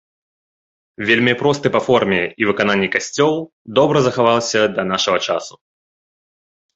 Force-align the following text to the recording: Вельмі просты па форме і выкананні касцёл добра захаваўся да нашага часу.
Вельмі 1.09 1.33
просты 1.41 1.67
па 1.75 1.81
форме 1.87 2.21
і 2.43 2.49
выкананні 2.51 2.87
касцёл 2.95 3.33
добра 3.81 3.97
захаваўся 4.07 4.61
да 4.79 4.87
нашага 4.93 5.19
часу. 5.27 5.53